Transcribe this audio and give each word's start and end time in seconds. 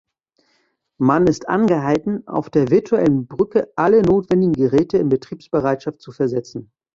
Man 0.97 1.27
ist 1.27 1.47
angehalten, 1.47 2.27
auf 2.27 2.49
der 2.49 2.71
virtuellen 2.71 3.27
Brücke 3.27 3.71
alle 3.75 4.01
notwendigen 4.01 4.53
Geräte 4.53 4.97
in 4.97 5.09
Betriebsbereitschaft 5.09 6.01
zu 6.01 6.11
versetzen. 6.11 6.71